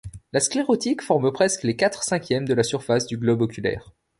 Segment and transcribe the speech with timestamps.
[0.33, 3.93] La sclérotique forme presque les quatre cinquièmes de la surface du globe oculaire.